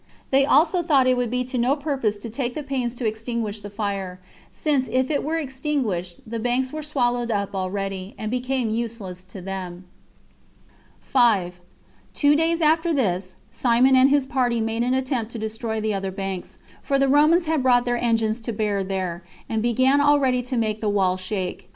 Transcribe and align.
They 0.31 0.47
also 0.47 0.81
thought 0.81 1.05
it 1.05 1.15
would 1.15 1.29
be 1.29 1.43
to 1.43 1.59
no 1.59 1.75
purpose 1.75 2.17
to 2.17 2.29
take 2.31 2.55
the 2.55 2.63
pains 2.63 2.95
to 2.95 3.05
extinguish 3.05 3.61
the 3.61 3.69
fire, 3.69 4.19
since 4.49 4.89
if 4.91 5.11
it 5.11 5.23
were 5.23 5.37
extinguished, 5.37 6.21
the 6.25 6.39
banks 6.39 6.73
were 6.73 6.81
swallowed 6.81 7.29
up 7.29 7.53
already 7.53 8.15
[and 8.17 8.31
become 8.31 8.71
useless 8.71 9.23
to 9.25 9.41
them]. 9.41 9.85
5. 11.01 11.59
Two 12.15 12.35
days 12.35 12.61
after 12.61 12.91
this, 12.95 13.35
Simon 13.51 13.95
and 13.95 14.09
his 14.09 14.25
party 14.25 14.59
made 14.59 14.81
an 14.81 14.95
attempt 14.95 15.31
to 15.33 15.37
destroy 15.37 15.79
the 15.79 15.93
other 15.93 16.09
banks; 16.09 16.57
for 16.81 16.97
the 16.97 17.07
Romans 17.07 17.45
had 17.45 17.61
brought 17.61 17.85
their 17.85 17.97
engines 18.03 18.39
to 18.41 18.51
bear 18.51 18.83
there, 18.83 19.23
and 19.47 19.61
began 19.61 20.01
already 20.01 20.41
to 20.41 20.57
make 20.57 20.81
the 20.81 20.89
wall 20.89 21.15
shake. 21.15 21.69